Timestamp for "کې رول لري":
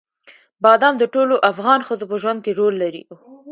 2.45-3.03